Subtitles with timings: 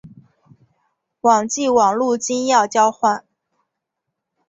[1.19, 3.23] 网际网路金钥交换。